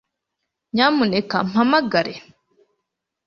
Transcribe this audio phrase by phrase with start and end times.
[0.73, 2.13] Nyamuneka mpamagare